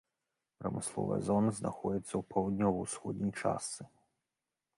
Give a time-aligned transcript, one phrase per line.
[0.61, 3.83] Прамысловая зона знаходзіцца ў паўднёва-ўсходняй частцы.